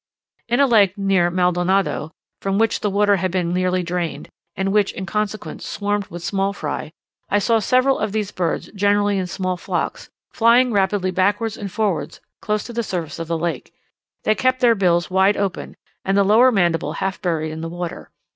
[0.47, 2.11] In a lake near Maldonado,
[2.41, 6.53] from which the water had been nearly drained, and which, in consequence, swarmed with small
[6.53, 6.91] fry,
[7.29, 12.19] I saw several of these birds, generally in small flocks, flying rapidly backwards and forwards
[12.41, 13.75] close to the surface of the lake.
[14.23, 18.09] They kept their bills wide open, and the lower mandible half buried in the water.